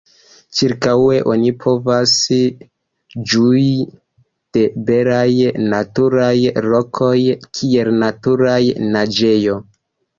[0.59, 2.13] Ĉirkaŭe oni povas
[3.33, 3.69] ĝui
[4.59, 5.29] de belaj
[5.77, 6.35] naturaj
[6.73, 7.15] lokoj,
[7.61, 8.61] kiel natura
[8.99, 9.65] naĝejo.